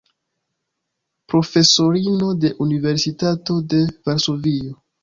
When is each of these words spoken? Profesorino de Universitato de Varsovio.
Profesorino 1.33 2.33
de 2.33 2.53
Universitato 2.67 3.61
de 3.61 3.85
Varsovio. 4.03 4.79